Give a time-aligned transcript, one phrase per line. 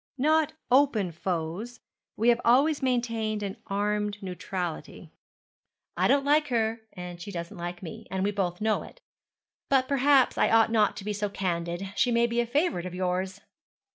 [0.17, 1.79] 'Not open foes;
[2.17, 5.11] we have always maintained an armed neutrality.
[5.95, 8.99] I don't like her, and she doesn't like me, and we both know it.
[9.69, 11.93] But perhaps I ought not to be so candid.
[11.95, 13.41] She may be a favourite of yours.'